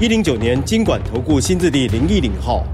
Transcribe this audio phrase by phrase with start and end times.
[0.00, 2.66] 一零九年金管投顾新字第零一零号。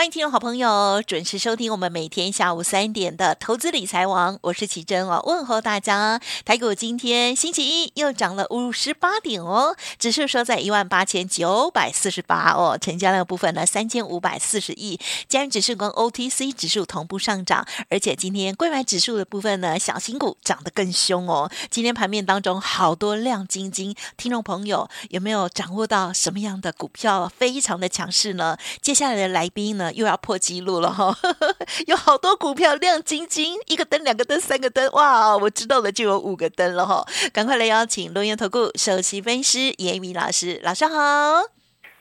[0.00, 6.18] 欢迎听众好朋友准时收听我们每天下午三点的投资理财王，我是奇珍哦，问候大家。
[6.42, 21.52] 台股今天星期一又涨了五十八点哦，指数收在一万八千九百四十八哦，成交量部分呢三千五百四十亿，加权指数跟 OTC 指数同步上涨，而且今天贵买指数的部分呢，小型股涨得更凶哦。
[21.68, 28.56] 今天盘面当中好多亮晶晶，听众朋友有没有掌握到什么样的股票非常的强势呢？
[28.80, 29.89] 接下来的来宾呢？
[29.92, 31.14] 又要破纪录了哈，
[31.86, 35.36] 有好多股票亮晶晶，一个灯、两个灯、三个灯，哇！
[35.36, 37.04] 我知道了，就有五个灯了哈。
[37.32, 41.42] 赶快来邀请龙岩投顾首席分析师严一民老师，老师好。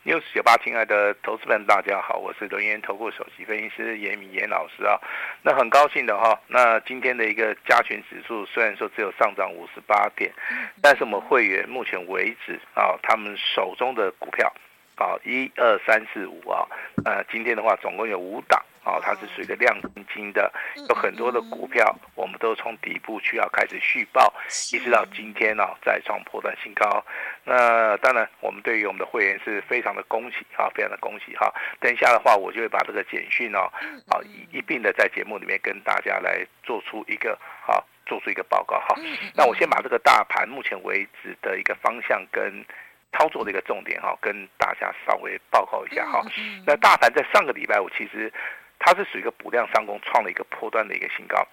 [0.06, 4.98] News 九八，亲爱的投资们，大家好，我是龙岩投顾首席分析师严一民严老师啊。
[5.44, 10.34] 那很高兴的哈，那今天的一个加权指数虽然说只有上涨五十八点，
[10.82, 14.52] 但是我们会员目前为止啊，他们手中的股票。
[15.00, 16.68] 好，一二三四五啊，
[17.06, 20.52] 呃，今天的话总共有五档啊，它是属于一个亮晶晶的，
[20.90, 24.34] 有很多的股票，我们都从底部去要开始续报，
[24.74, 27.02] 一直到今天呢，再创破断新高。
[27.46, 31.50] 那当然，我们对于我们的会员是非常的恭喜啊，非常的恭喜哈。
[31.80, 33.72] 等一下的话，我就会把这个简讯哦，
[34.10, 38.98] 啊一一并的在节目里面跟大家来做出一个好，做出一个报告哈。
[39.34, 42.66] 那我先把这个大盘目前为止的一个方向跟。
[43.12, 46.22] 操作的一个重点哈，跟大家稍微报告一下哈。
[46.66, 48.32] 那大盘在上个礼拜五其实
[48.78, 51.46] 它是属于一个补量上攻，创了一个波段的一个新高。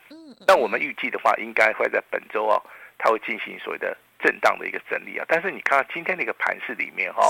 [0.47, 2.62] 那我们预计的话，应该会在本周哦，
[2.99, 5.25] 它会进行所谓的震荡的一个整理啊。
[5.28, 7.22] 但是你看到今天的一个盘势里面哈，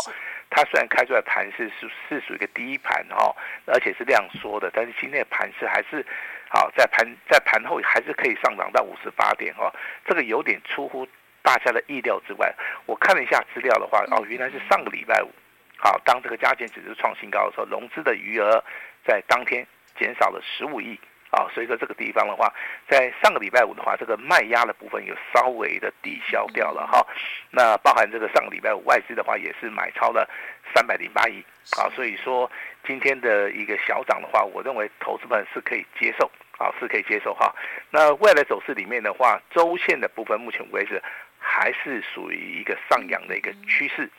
[0.50, 3.34] 它虽然开出来盘势是是属于一个低盘哈，
[3.66, 6.04] 而且是量缩的，但是今天的盘势还是
[6.50, 9.72] 好，在盘在盘后还是可以上涨到五十八点哈，
[10.04, 11.06] 这个有点出乎。
[11.46, 12.52] 大家的意料之外，
[12.86, 15.30] 我看了一下资料的话，哦，原来是上个礼拜五，
[15.78, 18.64] 好，当这个加权指数创新高的时候，融资的余额
[19.06, 19.64] 在当天
[19.96, 20.98] 减少了十五亿，
[21.30, 22.52] 啊，所以说这个地方的话，
[22.88, 27.06] 在上个礼拜五的话，这个卖压的部分有稍微的抵消掉了哈，
[27.52, 30.28] 那包含这个上个礼拜五外资的话也是买超了
[30.74, 31.44] 三百零八亿，
[31.78, 32.50] 啊，所以说
[32.84, 37.54] 今天的一个小涨的话，我认为投资们是可以接受，啊，是可以接受哈。
[37.90, 41.00] 那未来走势里面的话，周线的部分目前为止。
[41.48, 44.10] 还是属于一个上扬的一个趋势，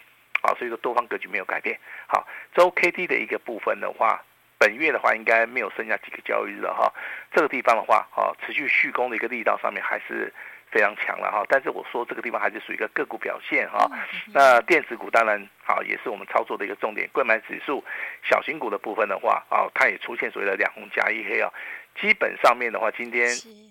[0.41, 1.77] 啊，所以说多方格局没有改变。
[2.07, 4.23] 好，周 K D 的一个部分的话，
[4.57, 6.91] 本月的话应该没有剩下几个交易日了哈。
[7.31, 10.33] 这个地方的话，哈，持续续攻的一个力道上面还是
[10.71, 11.43] 非常强了哈。
[11.49, 13.91] 但是我说这个地方还是属于一个个股表现哈。
[14.33, 17.07] 那电子股当然好，也是我们操作的一个重点。
[17.11, 17.83] 柜买指数
[18.23, 21.51] 小型股的部分的话，啊，它也出现所谓的两红加一黑啊。
[21.99, 23.27] 基本上面的话，今天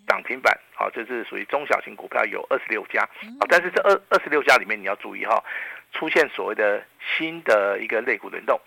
[0.06, 5.42] 涨停板，好，这是属于中小型股票有二十六家，啊，但是这二二十六家里面你要注意哈，
[5.92, 6.82] 出现所谓的
[7.16, 8.60] 新的一个类股轮动，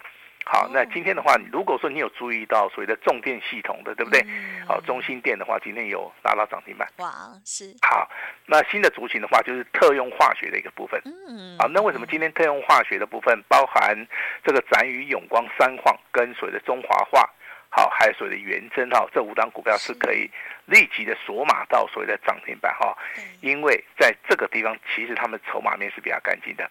[0.46, 4.26] 好，那今天的话，如果说你有注意到所谓的重电系统的，对不对？
[4.66, 7.10] 好，中心电的话，今天有拉到涨停板，哇，
[7.46, 8.10] 是，好，
[8.46, 14.08] 那新的族群的话，就是特用化学的一个部分，嗯，好，那为什么今天特用化学的部分包含
[14.44, 17.30] 这个展宇永光、三矿跟所谓的中华化？
[17.70, 20.30] 好，还有所谓的元真哈，这五档股票是可以
[20.66, 22.98] 立即的锁码到所谓的涨停板哈，
[23.42, 26.70] 因为在这个地方其实他们筹码面是比较干净的，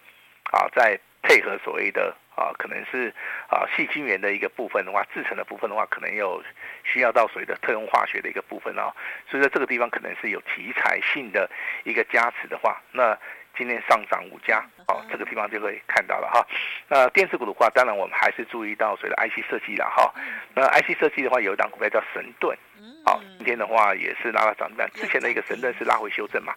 [0.50, 3.12] 好，在配合所谓的啊，可能是
[3.48, 6.42] 啊细菌源的一个部分的话，制成的部分的话，可能有
[6.84, 8.94] 需要到所谓的特用化学的一个部分啊，
[9.28, 11.50] 所以说这个地方可能是有题材性的
[11.84, 13.18] 一个加持的话，那。
[13.56, 16.46] 今天上涨五家，哦，这个地方就可以看到了哈。
[16.86, 20.14] 那电子股的话，当然我们还是注意到所谓的 IC 设计了哈。
[20.54, 22.56] 那 IC 设计的话，有一档股票叫神盾，
[23.04, 24.88] 好，今天的话也是拉了涨停板。
[24.94, 26.54] 之前的一个神盾是拉回修正嘛，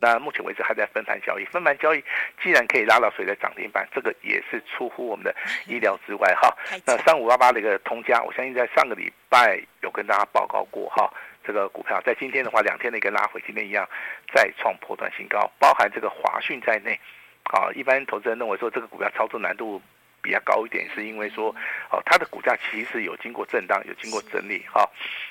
[0.00, 1.44] 那目前为止还在分盘交易。
[1.44, 2.02] 分盘交易
[2.42, 5.34] 既然可以拉到水的涨停板，这个也是出乎我们的
[5.66, 6.52] 意料之外哈。
[6.86, 11.12] 那三五八八的一个通家，我相信在上个礼拜有跟大家报告过哈。
[11.42, 13.88] 这个股票在今天的话，两天的一个拉回，今天一样
[14.32, 16.98] 再创破断新高，包含这个华讯在内，
[17.44, 19.80] 啊，一般投资人认为说这个股票操作难度
[20.22, 21.54] 比较高一点，是因为说，
[21.90, 24.88] 哦，它的股价其实有经过震荡，有经过整理哈。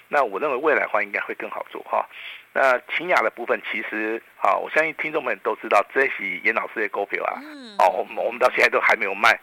[0.08, 2.06] 那我认为未来的话应该会更好做哈。
[2.52, 7.40] 那勤雅的部分，其实啊，我相信听众们都知道，这是严老师的股票啊，
[7.78, 9.40] 哦，我们我们到现在都还没有卖。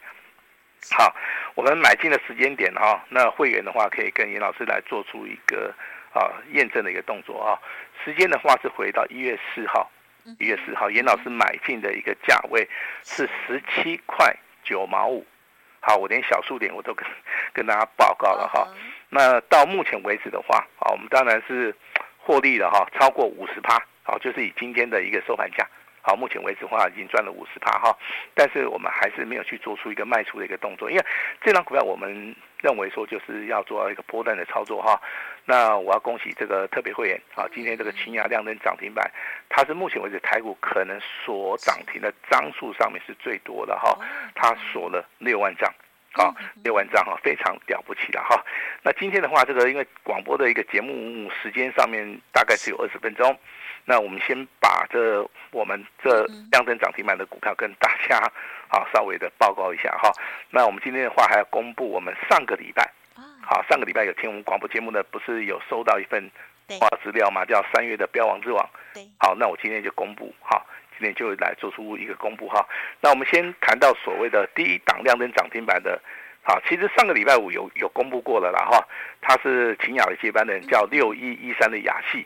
[0.91, 1.15] 好，
[1.55, 5.73] 我们买进的时间点哈，那会员的话可以跟严老师来做出一个
[6.13, 7.57] 啊验证的一个动作啊。
[8.03, 9.89] 时间的话是回到一月四号，
[10.37, 12.67] 一月四号，严老师买进的一个价位
[13.03, 15.25] 是十七块九毛五。
[15.79, 17.05] 好，我连小数点我都跟
[17.53, 18.67] 跟大家报告了哈。
[19.09, 21.73] 那到目前为止的话，啊，我们当然是
[22.17, 25.65] 获利了哈，超过五十趴，好，就是以今天的一个收盘价。
[26.01, 27.97] 好，目前为止的话已经赚了五十趴哈，
[28.33, 31.05] 但是我们还是没有去做出一个卖出的一个动作，因为
[31.41, 34.99] 这张股票我们认为说就是要做一个波段的操作哈。
[35.45, 39.09] 那我要恭喜这个特别会员啊，今天这个清雅亮灯涨停板，
[39.47, 43.97] 它是目前为止台股可能锁涨停的张数上面是最多的哈，
[44.35, 45.73] 它锁了六万张，
[46.17, 48.43] 好，六万张哈，非常了不起了哈。
[48.81, 53.37] 那今天的话，这个因为广播的一个节目时间上面大概只有二十分钟。
[53.85, 58.17] 那我们先把这我们这亮灯涨停板的股票跟大家
[58.67, 60.11] 啊稍微的报告一下哈。
[60.49, 62.91] 那我们今天的话还要公布我们上个礼拜，
[63.41, 66.29] 好，上个礼拜有听我们广播节目的，不是有收到一份
[66.79, 67.45] 话资料吗？
[67.45, 68.67] 叫三月的标王之王。
[69.19, 70.65] 好，那我今天就公布哈，
[70.97, 72.67] 今天就来做出一个公布哈。
[73.01, 76.01] 那我们先谈到所谓的第一档亮灯涨停板的，
[76.41, 78.83] 好，其实上个礼拜五有有公布过了啦哈，
[79.21, 82.25] 他是秦雅的接班人，叫六一一三的雅系。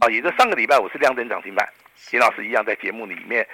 [0.00, 3.46] 啊，也就上个礼拜五是亮灯涨停板，秦老师一样在节目里面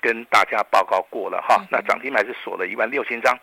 [0.00, 1.62] 跟大家报告过了哈。
[1.70, 3.36] 那涨停板是锁了一万六千张。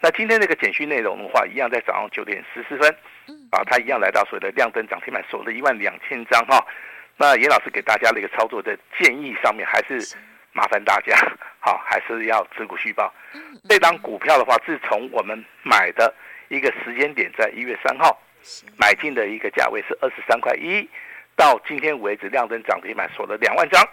[0.00, 2.88] 那今天这个简讯内容的话，一样在早上九点十四分，
[3.50, 6.64] 啊，他一样来到所谓的亮灯涨停板，锁了一万两千张哈。
[7.16, 10.16] 那严老师给大家的一个操作的建议上面，还是
[10.52, 11.16] 麻烦大家
[11.60, 13.12] 好，还是要持股续报。
[13.68, 16.12] 这张股票的话，自从我们买的
[16.48, 18.20] 一个时间点在一月三号
[18.76, 20.88] 买进的一个价位是二十三块一。
[21.36, 23.84] 到今天为止，亮灯涨停板锁了两万张，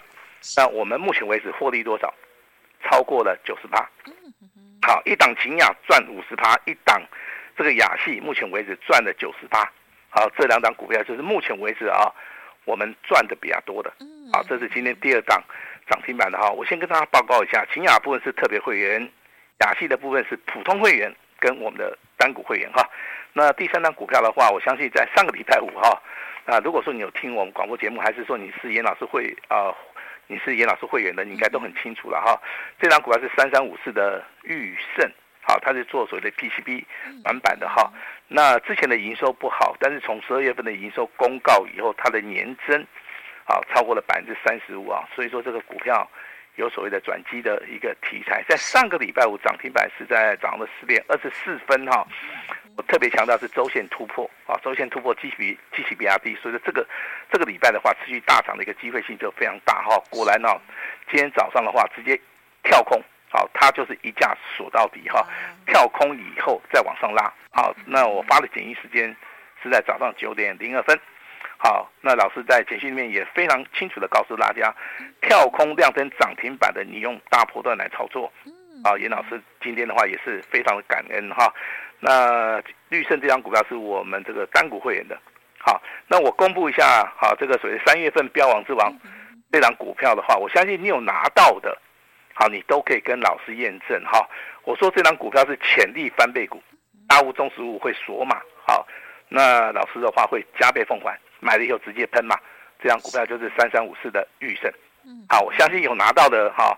[0.58, 2.14] 那我们目前为止获利多少？
[2.84, 3.88] 超过了九十八。
[4.82, 7.02] 好，一档秦雅赚五十趴，一档
[7.56, 9.72] 这个雅系目前为止赚了九十八。
[10.10, 12.12] 好，这两档股票就是目前为止啊，
[12.66, 13.92] 我们赚的比较多的。
[14.32, 15.42] 好，这是今天第二档
[15.90, 16.50] 涨停板的哈。
[16.50, 19.02] 我先跟大家报告一下，勤雅部分是特别会员，
[19.60, 22.88] 雅系的部分是普通会员跟我们的单股会员哈。
[23.34, 26.02] 那第三档股票的话，我相信在上个礼拜五哈。
[26.46, 29.76] 啊，如果说你有听我们广播节目，还是说你是严老师会啊、呃，
[30.28, 32.42] 你是严老师会员的，你应该都很清楚了哈。
[32.80, 35.10] 这张股票是三三五四的钰胜，
[35.42, 36.84] 好，它是做所谓的 PCB
[37.24, 37.92] 软板的哈。
[38.28, 42.86] 那之前的营收不好，但是从十二月份的营收公告以后，它的年增
[43.44, 46.10] 好超过了百分之三十五啊，所以说这个股票
[46.56, 48.44] 有所谓的转机的一个题材。
[48.48, 52.08] 在上个礼拜五涨停板是在早上的十点二十四分哈。
[52.78, 56.88] 我特别强调是周线突破啊，周线突破基比基期比亚低，所以说这个
[57.30, 60.02] 这个礼拜的话，持续大涨的一个机会性就非常大哈。
[60.10, 60.48] 果然呢，
[61.10, 62.18] 今天早上的话直接
[62.64, 65.26] 跳空，好，它就是一架锁到底哈，
[65.66, 67.32] 跳空以后再往上拉。
[67.52, 69.16] 好，那我发的简讯时间
[69.64, 71.00] 是在早上九点零二分。
[71.58, 74.74] 好，那老师在简讯里面也非常清楚的告诉大家，
[75.22, 78.32] 跳空亮灯涨停板的，你用大波段来操作。
[78.84, 81.54] 啊，严老师今天的话也是非常的感恩哈。
[82.00, 85.16] 那绿盛这张股票是我们这个单股会员的，
[85.60, 88.92] 好，那我公布一下，好，这个所谓三月份标王之王
[89.52, 91.78] 这张股票的话，我相信你有拿到的，
[92.34, 94.28] 好，你都可以跟老师验证哈。
[94.64, 96.62] 我说这张股票是潜力翻倍股，
[97.08, 98.88] 大物中十五会锁码，好，
[99.30, 102.38] 那老师的话会加倍奉还，买了以后直接喷嘛，
[102.82, 104.72] 这张股票就是三三五四的预胜，
[105.30, 106.78] 好，我相信有拿到的哈，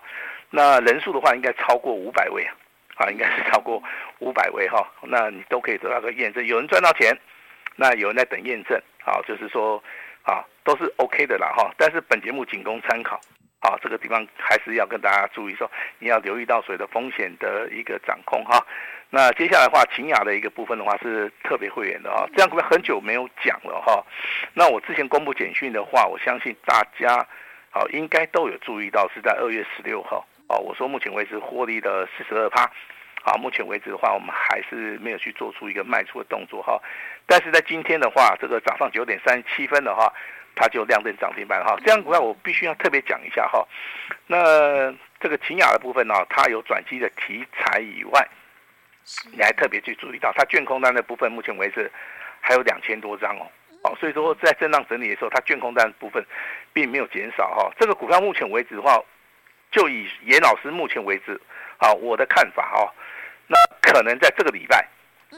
[0.50, 2.54] 那人数的话应该超过五百位啊。
[2.96, 3.82] 啊，应该是超过
[4.20, 6.46] 五百位哈，那你都可以得到个验证。
[6.46, 7.12] 有人赚到钱，
[7.74, 9.82] 那有人在等验证，好，就是说，
[10.22, 11.74] 啊，都是 OK 的啦哈。
[11.76, 13.20] 但是本节目仅供参考，
[13.64, 18.62] 啊，这个地方还是要跟大家注意说，你要留意到水的风险的一个掌控哈。
[19.08, 24.04] 那接下来的话，勤雅的一个部分的话是特别会员的啊，这样股票很久没有讲了哈。
[24.52, 27.26] 那我之前公布简讯的话，我相信大家
[27.70, 30.26] 好应该都有注意到，是在二月十六号。
[30.48, 32.70] 哦，我说目前为止获利的四十二趴，
[33.22, 36.78] 好，目前为止的话，我们还是没有去做出一个卖出的动作哈。
[37.26, 40.12] 但是在今天的话，这个早上九点三十七分的话，
[40.54, 41.76] 它就亮灯涨停板哈。
[41.84, 43.66] 这样股票我必须要特别讲一下哈。
[44.26, 48.28] 那这个秦雅的部分呢，它有转机的题材以外，
[49.32, 51.90] 你还特别去注意到它卷空单的部分，目前为止
[52.40, 53.46] 还有两千多张哦。
[53.82, 56.24] 哦，所以说在震荡整理的时候，它卷空单的部分
[56.72, 57.70] 并没有减少哈。
[57.78, 59.02] 这个股票目前为止的话。
[59.72, 61.32] 就以严老师目前为止，
[61.78, 62.86] 啊，我的看法哦，
[63.48, 64.86] 那可能在这个礼拜，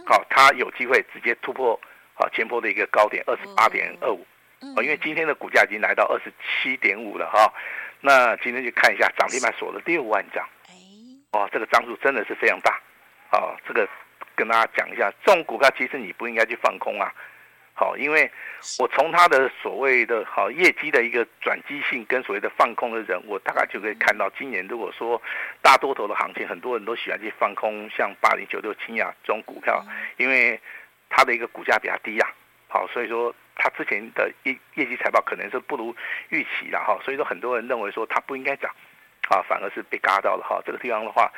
[0.04, 1.73] 好，它有机会直接突破
[2.16, 4.26] 啊前波的一个高点二十八点二五，
[4.75, 7.52] 哦，因为今天的股价已经来到二十七点五了哈。
[8.00, 10.46] 那今天去看一下涨停板锁了六万张，
[11.32, 12.80] 哦，这个张数真的是非常大，
[13.32, 13.88] 哦，这个
[14.35, 17.12] 跟大家讲一下，这种股票其实你不应该去放空啊。
[17.78, 18.30] 好，因为
[18.78, 25.20] 我从它的所谓的好业绩的一个转机性跟所谓的放空的人，我大概就可以看到，今年如果说
[25.61, 29.85] 大多头的行情，很多人都喜欢去放空，像八零九六清雅这种股票，
[30.16, 30.58] 因为
[31.11, 32.26] 它的一个股价比较低呀，
[32.76, 35.97] 好，所以说它之前的业业绩财报可能是不如
[36.28, 38.71] 预期了哈，所以说很多人认为说它不应该涨。
[39.28, 41.28] 啊，反而是被嘎到了哈，这个地方的话，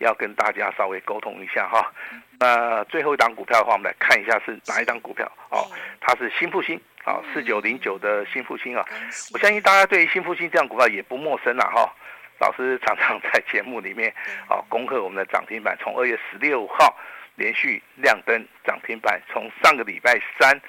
[0.00, 1.90] 要跟大家稍微沟通一下哈。
[2.38, 5.64] 那最后一档股票的话，我们来看一下是哪一档股票哦，
[5.98, 8.84] 它是新复兴啊，四九零九的新复兴啊。
[9.32, 11.90] 我相信大家对于新复兴这样股票也不陌生了哈。
[12.38, 14.12] 老师常常在节目里面
[14.46, 16.94] 啊，恭贺我们的涨停板，从二月十六号
[17.36, 20.60] 连续亮灯涨停板，从上个礼拜三。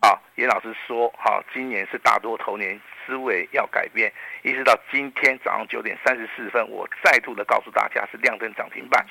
[0.00, 4.12] 啊，严老师说，哈，今年是大多头年，思维要改变。
[4.42, 9.04] 一直到今天早上九点三十四分，我再度的告诉大家是亮灯涨停板。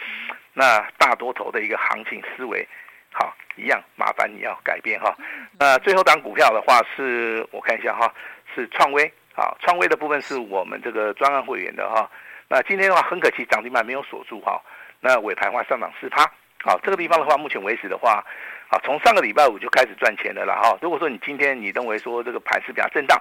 [0.53, 2.65] 那大多头的一个行情思维，
[3.11, 5.13] 好，一样麻烦你要改变哈。
[5.59, 8.13] 那最后档股票的话是，我看一下哈，
[8.55, 9.03] 是创威
[9.35, 12.09] 啊，创威的部分是我们这个专案会员的哈。
[12.47, 14.61] 那今天的话很可惜涨停板没有锁住哈。
[15.01, 16.23] 那尾盘的话上涨四趴，
[16.63, 18.23] 好，这个地方的话目前为止的话。
[18.69, 20.77] 好，从上个礼拜五就开始赚钱的了哈。
[20.81, 23.17] 如果说你今天你认为说这个盘是比较震荡，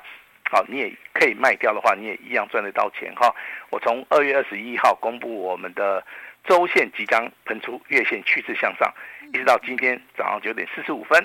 [0.51, 3.33] 好，你也可以卖掉的话，你也一样赚得到钱哈。
[3.71, 6.05] 我从二月二十一号公布我们的
[6.43, 8.93] 周线即将喷出月线趋势向上，
[9.33, 11.23] 一直到今天早上九点四十五分，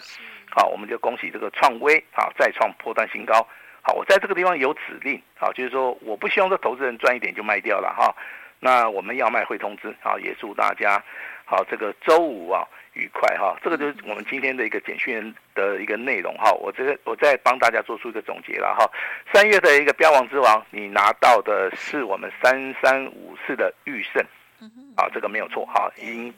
[0.51, 3.47] 好，我们就恭喜这个创威啊再创波段新高。
[3.81, 8.15] 好，我在这个地方有指令，好，就是说我不希望这投资人赚一点就卖掉了哈。
[8.59, 11.03] 那我们要卖会通知，好，也祝大家
[11.43, 12.63] 好这个周五啊。
[12.93, 16.51] 愉快哈，这个就是我们今天的一个简讯的一个内容哈。
[16.51, 18.85] 我这个我再帮大家做出一个总结了哈。
[19.33, 24.21] 三月的一个标王之王，你拿到的是我们三三五四的裕盛，
[24.97, 26.33] 啊，这个没有错哈，已经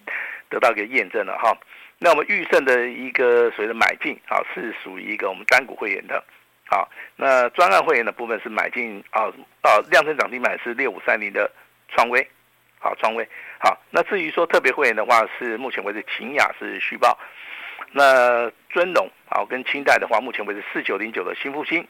[0.49, 1.57] 得到一个验证了哈。
[1.97, 6.23] 那我们裕盛的一个所谓的买进啊，是属于一个我们单股会员的，
[6.65, 9.23] 好，那专案会员的部分是买进啊
[9.61, 11.49] 啊，量增涨停板是六五三零的
[11.87, 12.27] 创威。
[12.83, 13.25] 好，创威
[13.59, 13.79] 好。
[13.89, 17.17] 那至于说特别会员的话，是目前为止秦雅是续报。
[17.93, 21.87] 那尊龙好跟清代的话，目前为止四九零九的新复兴，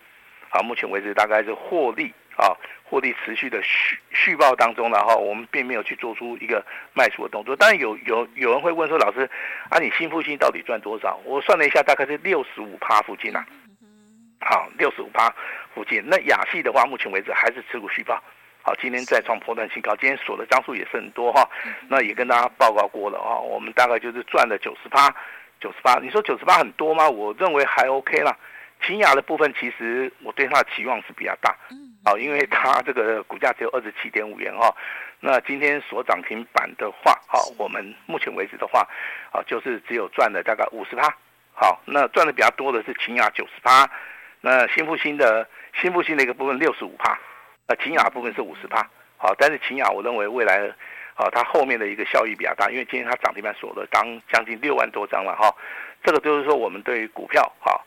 [0.49, 7.55] 好，目前为止大概是获利啊，获利持续的续续报当中，然后我们并没有去做出一个卖出的动作。
[7.55, 9.27] 当然有有有人会问说，老师
[9.69, 11.19] 啊，你新复兴到底赚多少？
[11.25, 13.43] 我算了一下，大概是六十五趴附近啊。
[14.41, 15.33] 好，六十五趴
[15.73, 16.03] 附近。
[16.05, 18.21] 那亚系的话，目前为止还是持股续报。
[18.65, 21.47] 好，今天再创波段新高，今天锁的张数也是很多哈。
[21.89, 25.13] 那也跟大家报告过了哈，我们大概就是赚了九十八，
[25.59, 25.99] 九十八。
[26.01, 27.09] 你说九十八很多吗？
[27.09, 28.33] 我认为还 OK 啦。
[28.81, 31.53] 勤亚的部分，其实我对它的期望是比较大，
[32.05, 34.73] 好，因为它这个股价只有二十七点五元哈。
[35.19, 38.87] 那今天所涨停板的话，好，我们目前为止的话，
[39.31, 41.13] 啊，就是只有赚了大概五十趴。
[41.53, 43.89] 好，那赚的比较多的是勤亚九十趴，
[44.39, 45.47] 那新复兴的
[45.81, 47.17] 新复兴的一个部分六十五趴。
[47.67, 48.85] 那秦雅部分是五十趴，
[49.17, 50.67] 好，但是秦雅我认为未来，
[51.15, 55.53] 啊，它后面的一个效益比较大，因为今天它涨停板锁了当将近六万多张了哈，
[56.03, 57.79] 这个就是说我们对于股票哈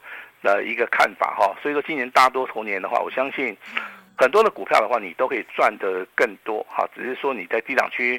[0.42, 3.54] 的一个看法哈，所以说今年大多头年的话，我相信
[4.16, 8.18] 很多的股票的话，你都可以赚得更多哈，只是说你在低档区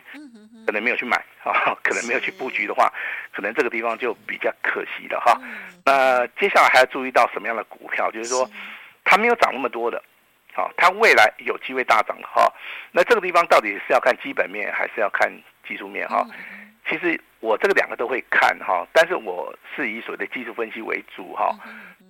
[0.68, 2.94] 可能没有去买啊，可能没有去布局的话，
[3.34, 5.42] 可能这个地方就比较可惜了哈。
[5.84, 8.48] 那接下来还要注意到什么样的股票，就是说
[9.04, 10.04] 它没有涨那么多的。
[10.58, 12.52] 好，它未来有机会大涨的哈。
[12.92, 15.32] 那这个地方到底是要看基本面还是要看
[15.68, 16.26] 技术面哈？
[16.90, 21.54] 其实我这个两个都会看哈，但是我是以所谓的技术分析为主哈。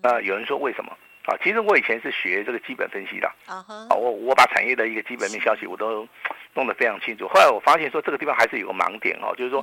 [0.01, 1.35] 那有人说为什么啊？
[1.43, 3.65] 其实我以前是学这个基本分析的啊。
[3.89, 6.07] 我我把产业的一个基本面消息我都
[6.53, 7.27] 弄得非常清楚。
[7.27, 9.59] 后来我发现说这个地方还是有个盲点哦，就是说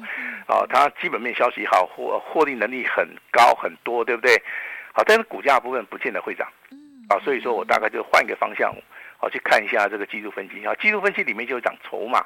[0.47, 4.43] 啊，它基本面消息好，获获利能力很高很多，对不对？
[4.93, 6.47] 好，但是股价部分不见得会涨。
[7.09, 8.75] 啊，所以说我大概就换一个方向，
[9.19, 10.65] 好去看一下这个技术分析。
[10.67, 12.25] 啊，技术分析里面就讲筹码，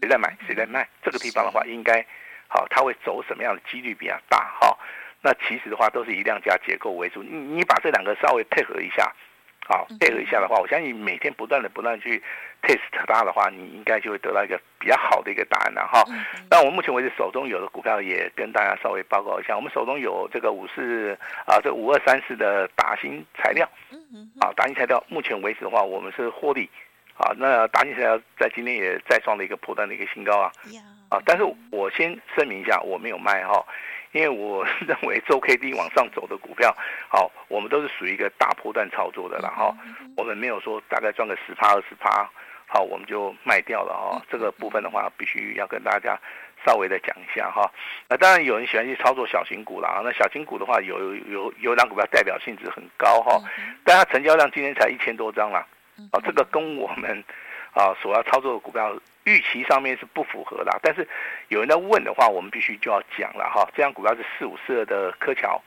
[0.00, 0.88] 谁在买，谁在卖。
[1.02, 2.04] 这个地方的话，应该
[2.48, 4.38] 好，它会走什么样的几率比较大？
[4.60, 4.78] 哈，
[5.22, 7.22] 那其实的话都是以量价结构为主。
[7.22, 9.12] 你你把这两个稍微配合一下。
[9.66, 12.22] 好，配合一下的话，我相信每天不断的不断去
[12.62, 16.04] test 它的话，你应该就会得到一个比较好的一个答案了哈。
[16.50, 23.68] 那我们目前为止手中有的股票也跟大家稍微报告一下，我们手中有这个五四啊，这五二三四的达新材料，
[24.40, 26.68] 啊，达新材料目前为止的话，我们是获利，
[27.16, 30.52] 啊，那达新材料在今天也再创了一个破断的一个新高啊，
[31.10, 33.64] 啊，但是我先声明一下，我没有卖哈。
[34.12, 36.74] 因为我认为周 K D 往上走的股票，
[37.10, 39.70] 好，我们都是属于一个大波段操作的了哈。
[40.16, 42.26] 我们没有说大概赚个十趴二十趴，
[42.68, 44.22] 好，我们就卖掉了哈。
[44.30, 46.18] 这个部分的话，必须要跟大家
[46.66, 47.68] 稍微的讲一下哈。
[48.08, 53.40] 那当然有人喜欢去操作小型股啦，那小型股的话，有有有两股票代表性质很高哈，
[53.84, 55.66] 但它成交量今天才一千多张啦。
[56.12, 57.24] 啊，这个跟我们
[57.72, 58.94] 啊所要操作的股票
[59.24, 60.78] 预期上面是不符合啦。
[60.82, 61.08] 但是
[61.48, 63.66] 有人在问的话，我们必须就要讲了哈。
[63.74, 65.60] 这样股票是四五四二的柯桥，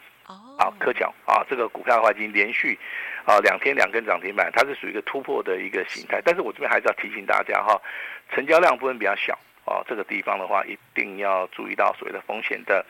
[0.57, 2.77] 啊柯桥啊，这个股票的话已经连续
[3.25, 6.21] 啊两天两根涨停板，它是属于一个突破的一个形态。
[6.23, 7.79] 但是我这边还是要提醒大家哈，
[8.33, 12.85] 成交量部分比较小啊，这个地方的话一定要注意到所谓的风险的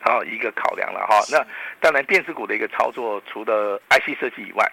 [0.00, 1.20] 啊一个考量了哈。
[1.30, 1.44] 那
[1.80, 4.70] 当然电子股的一个操作，除了 IC 设计以外。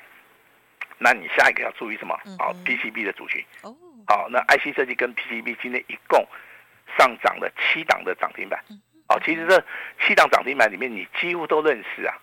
[1.02, 2.14] 那你下一个要注意什么？
[2.38, 3.42] 好，PCB 的主群。
[3.62, 3.74] 哦，
[4.06, 6.28] 好，那 IC 设计跟 PCB 今天一共
[6.98, 8.62] 上涨了七档的涨停板。
[9.10, 9.64] 哦，其实这
[10.06, 12.16] 七档涨停板里面，你几乎都认识啊。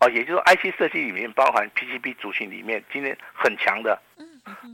[0.00, 4.00] 哦，也就是说 IC 设计里面包含 PCB 族群里面，今天很强的。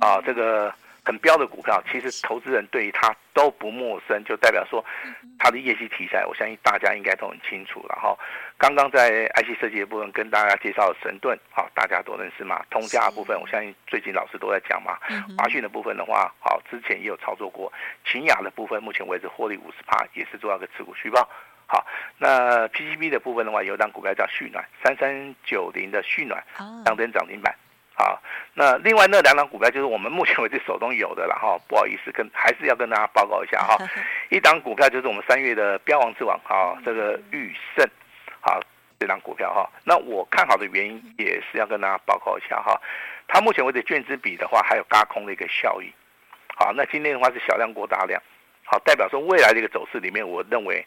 [0.00, 0.74] 啊，这个。
[1.04, 4.84] 很标的股票，其实投资人对于它都不陌生，就代表说
[5.38, 7.84] 它的业绩题材，我相信大家应该都很清楚。
[7.88, 8.18] 然后
[8.58, 12.64] 刚刚在 IC 设计的部分跟大家介绍神盾，好，大家都认识嘛。
[12.70, 14.98] 通家的部分，我相信最近老师都在讲嘛。
[15.38, 17.72] 华讯的部分的话，好，之前也有操作过。
[18.04, 21.28] 秦雅的部分，目前为止获利五十趴，也是做到个持股续报。
[21.66, 21.86] 好，
[22.18, 26.44] 那 PCB 的部分的话，有档股票叫旭暖，三三九零的旭暖，
[26.84, 27.54] 当天涨停板。
[28.00, 28.18] 好，
[28.54, 33.76] 那另外那两档股票就是我们目前为止手中有的了哈，不好意思跟还是要跟大家报告一下哈，
[34.30, 37.86] 一档股票就是我们三月的标王之王啊，这个裕盛，
[38.40, 38.58] 好，
[38.98, 42.80] 这档股票哈，那我看好的原因也是要跟大家报告一下哈，
[43.28, 45.92] 它目前为止券资比的话还有轧空的一个效益，
[46.56, 48.18] 好，那今天的话是小量过大量，
[48.64, 50.82] 好，代表说未来的一个走势里面，我认为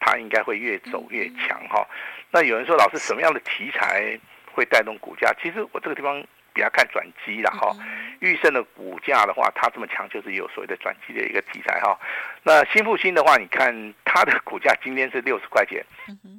[0.00, 1.86] 它应该会越走越强哈，
[2.32, 4.18] 那有人说老师什么样的题材
[4.52, 5.32] 会带动股价？
[5.40, 6.20] 其实我这个地方。
[6.56, 7.76] 比较看转机了哈，
[8.20, 12.00] 裕盛的股价的话，它这么强，就是有所谓的转机的一个题材哈。
[12.42, 15.84] 那新复兴的话，你看它的股价今天是六十块钱，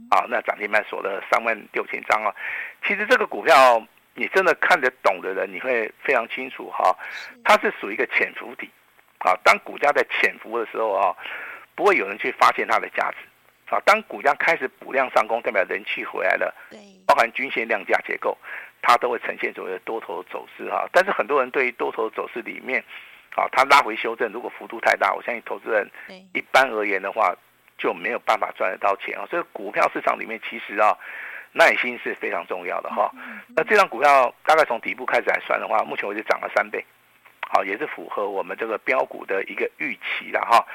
[0.10, 2.34] 啊，那涨停板锁了三万六千张啊。
[2.84, 3.80] 其实这个股票
[4.16, 6.98] 你真的看得懂的人，你会非常清楚哈，
[7.44, 8.68] 它是属于一个潜伏底，
[9.20, 11.16] 啊，当股价在潜伏的时候啊，
[11.76, 13.18] 不会有人去发现它的价值，
[13.70, 16.52] 啊，当股价开始补量上攻，代表人气回来了，
[17.06, 18.36] 包含均线量价结构。
[18.82, 22.84] 它都会呈现所谓的多头走势哈，但是很多人对于多头走势里面，
[23.36, 25.90] 啊，它拉回修正，如果幅度太大，我相信投资人
[26.34, 27.36] 一般而言的话
[27.78, 29.26] 就没有办法赚得到钱啊。
[29.30, 30.96] 所以股票市场里面其实啊，
[31.52, 33.12] 耐心是非常重要的哈。
[33.56, 36.86] 那这张股票大概从底部开始来算的话，目前为止涨了三倍，
[37.50, 40.66] 好，也是符合我们这个标股的一个预期了哈。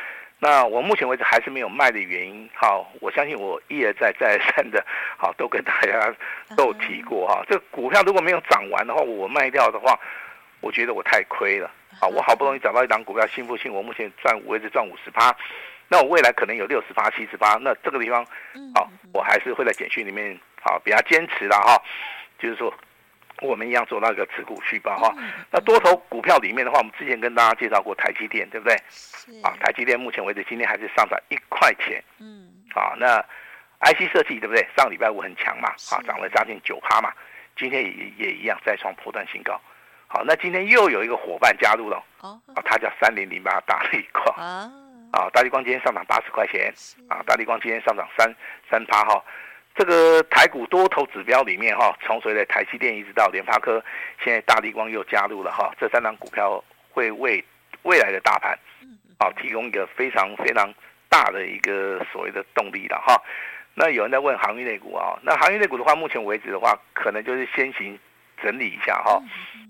[0.44, 4.84] 那我目前为止还是没有卖的原因，好，我相信我一而再再而三的，
[5.16, 6.12] 好，都跟大家
[6.56, 7.44] 都提过哈。
[7.48, 9.96] 这个股票如果没有涨完的话，我卖掉的话，
[10.60, 12.08] 我觉得我太亏了啊！
[12.08, 15.32] 我好不容易找到一档股票，信不信，我目前赚五，为止赚五十趴，
[15.86, 18.26] 那我未来可能有六十八、七十八，那这个地方，
[18.74, 21.80] 好，我还是会在简讯里面好比较坚持的哈，
[22.40, 22.74] 就是说。
[23.42, 25.14] 我们一样做那个持股续报哈，
[25.50, 28.74] 那多头股票里面的话，我们之前跟大家介绍过台积电，对不对？
[29.42, 32.02] 啊，台积电目前为止今天还是上涨一块钱。
[32.18, 32.48] 嗯。
[32.74, 33.22] 啊，那
[33.80, 34.66] IC 设计对不对？
[34.76, 37.12] 上礼拜五很强嘛，啊，涨了将近九趴嘛，
[37.56, 39.60] 今天也也一样再创破断新高。
[40.06, 44.36] 好，那今天又有一个伙伴加入了，啊，它叫三零零八大力光。
[44.36, 44.70] 啊。
[45.12, 46.72] 啊，大力光今天上涨八十块钱。
[47.08, 48.34] 啊，大力光今天上涨三
[48.70, 49.22] 三趴哈。
[49.74, 53.82] 这个台股多头指标里面哈，从随着台积电一直到联发科，
[54.22, 57.42] 现在大立光又加入了哈，这三档股票会为
[57.82, 58.58] 未来的大盘，
[59.18, 60.72] 啊提供一个非常非常
[61.08, 63.20] 大的一个所谓的动力的哈。
[63.74, 67.98] 那有人在问航运类股啊，那航运类股的话，目前为止的话，可能就是先行
[68.42, 69.22] 整理一下哈，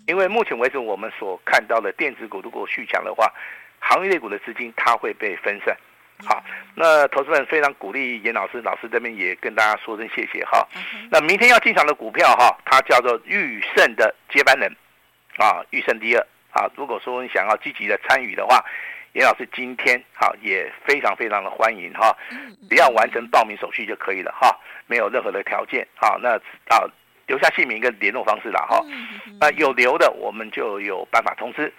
[0.09, 3.33] 因为目前为止我们所看到的电子股如果续强的话，
[3.79, 5.77] 航运类股的资金它会被分散。
[6.25, 6.43] 好，
[6.75, 10.67] 那投资人非常鼓励严老师，老师这边也跟大家说声谢谢哈。
[11.11, 14.71] 那明天要进场的股票哈，它叫做裕盛的接班人，
[15.39, 16.71] 啊，裕盛第二啊。
[16.77, 18.65] 如果说你想要积极的参与的话，
[19.13, 22.17] 严老师今天哈也非常非常的欢迎哈，
[22.69, 24.57] 只要完成报名手续就可以了哈，
[24.87, 25.87] 没有任何的条件。
[25.97, 26.37] 好，那
[26.69, 26.87] 啊。
[27.33, 28.79] 留下姓名跟联络方式了哈，
[29.41, 31.73] 那有留的我们就有办法通知，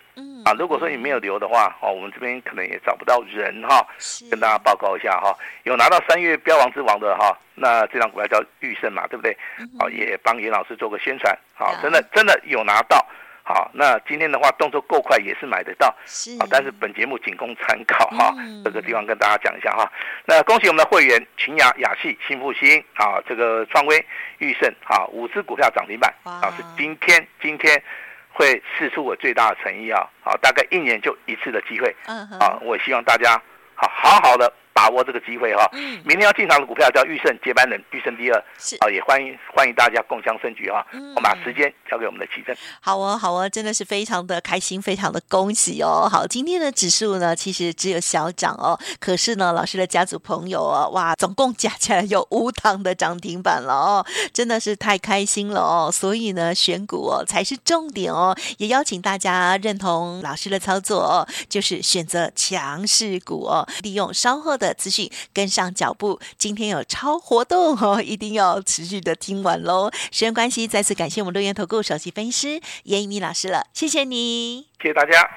[0.44, 3.86] 啊，如果说你没有留的话，哦，我们这边可能也找不到人哈，
[4.32, 9.38] 跟大家报告一下哈，有拿到三月标王之王的哈，那这张股票叫裕盛嘛，对不对？
[9.78, 13.06] 好，也帮严老师做个宣传，好，真的真的有拿到，
[13.46, 15.94] 好，那今天的话动作够快，也是买得到。
[16.06, 19.92] 是，但是本节目仅供参考哈，嗯、这个地方跟大家讲一下哈。
[20.24, 24.04] 那恭喜我们的会员群雅、雅戏、新复兴啊，这个创威、
[24.38, 27.84] 裕盛啊，五只股票涨停板啊，是今天今天
[28.32, 33.34] 会试出我最大的诚意啊，好，大概一年就一次的机会，嗯，啊，我希望大家
[33.76, 34.52] 好好好的。
[34.74, 40.86] 把握这个机会哈，嗯明天要进场的股票叫裕盛接班人，裕盛第二，是啊，也欢迎欢迎大家共襄盛举哈。
[40.92, 42.56] 我们把时间交给我们的奇珍。
[42.82, 46.10] 好哦，好哦，真的是非常的开心，非常的恭喜哦。
[46.12, 55.92] 好，今天的指数呢，其实只有小涨哦，可是呢，老师的家族朋友哦，哇，总共加起来有五档的涨停板了哦，真的是太开心了哦。
[55.94, 64.63] 所以呢，选股哦才是重点哦，也邀请大家认同老师的操作哦，就是选择强势股哦，利用稍后的。
[64.68, 69.92] 的资讯跟上脚步，今天有超活动哦， 一定要持续的听完喽。
[70.12, 75.30] 时间关系，再次感谢我们乐园投顾首席分析师严一米老师了，谢谢你，谢谢大家。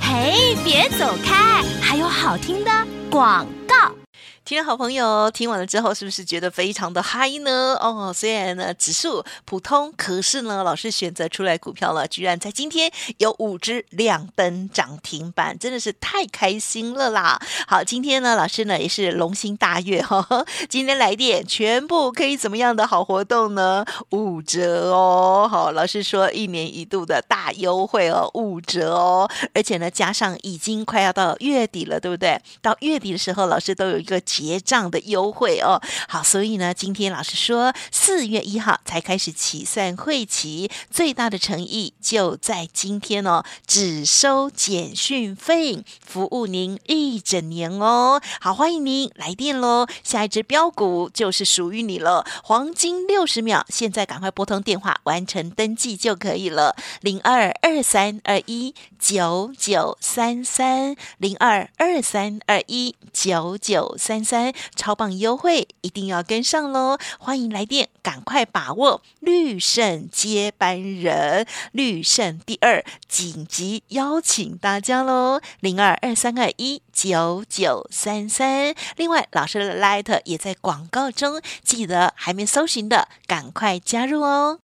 [0.00, 2.70] 嘿，别走开，还有好听的
[3.10, 4.03] 广告。
[4.44, 7.78] 听众好朋友，听完了之后是不是觉得非常的嗨呢？
[7.80, 17.40] 哦，虽然呢指数普通，可是呢老师选择出来股票了，居然在今天有五只亮灯涨停板，真的是太开心了啦！
[17.66, 23.82] 好，今天呢老师呢也是龙心大悦哈、哦，今天来电全部可以怎么样的好活动呢？
[24.10, 25.48] 五折哦！
[25.50, 32.38] 好，老师说一年一度的大优惠哦，五折哦，而且呢加上已经快要到月底了，对不对？
[32.60, 34.20] 到月底的时候，老师都有一个。
[34.34, 48.20] 结账的优惠哦，好，所以呢，今天老师说四月一号才开始起算会期，最大的诚意就在今天哦，只收简讯费，服务您一整年哦。
[48.40, 64.23] 好，欢迎您来电喽，下一只标股就是属于你了，黄金六十秒，现在赶快拨通电话完成登记就可以了，零二二三二一九九三三零二二三二一九九三。
[64.24, 64.52] 三。
[64.74, 66.98] 超棒优惠，一定要跟上喽！
[67.18, 75.40] 欢迎来电，赶快把握绿盛接班人，绿盛第二，紧急邀请大家喽！
[75.60, 78.74] 零二二三二一九九三三。
[78.96, 84.63] 另外，老师的 Light 也在广告中，记得还没搜寻的，赶快加入哦！